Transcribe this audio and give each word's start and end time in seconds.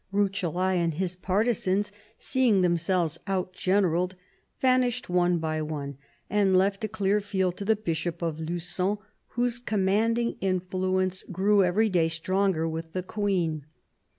Rucellai 0.11 0.77
and 0.79 0.95
his 0.95 1.15
partisans, 1.15 1.91
seeing 2.17 2.61
themselves 2.61 3.19
out 3.27 3.53
generalled, 3.53 4.15
vanished 4.59 5.09
one 5.09 5.37
by 5.37 5.61
one 5.61 5.99
and 6.27 6.57
left 6.57 6.83
a 6.83 6.87
clear 6.87 7.21
field 7.21 7.55
to 7.57 7.65
the 7.65 7.75
Bishop 7.75 8.23
of 8.23 8.39
Lugon, 8.39 8.97
whose 9.35 9.59
commanding 9.59 10.37
influence 10.41 11.21
grew 11.31 11.63
every 11.63 11.87
day 11.87 12.07
stronger 12.07 12.67
with 12.67 12.93
the 12.93 13.03
Queen. 13.03 13.65